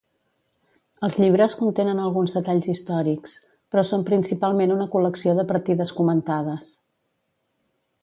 [1.07, 3.37] Els llibres contenen alguns detalls històrics,
[3.75, 6.77] però són principalment una col·lecció de partides comentades.